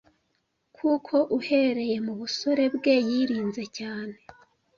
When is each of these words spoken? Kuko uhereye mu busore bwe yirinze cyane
Kuko 0.77 1.15
uhereye 1.39 1.95
mu 2.05 2.13
busore 2.19 2.63
bwe 2.75 2.95
yirinze 3.09 3.63
cyane 3.77 4.15